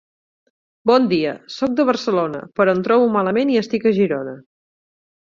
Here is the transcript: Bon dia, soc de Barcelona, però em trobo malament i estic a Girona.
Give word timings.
Bon 0.91 1.05
dia, 1.11 1.33
soc 1.57 1.77
de 1.81 1.87
Barcelona, 1.91 2.41
però 2.59 2.77
em 2.77 2.83
trobo 2.91 3.15
malament 3.21 3.55
i 3.57 3.63
estic 3.65 3.89
a 3.93 3.97
Girona. 4.03 4.39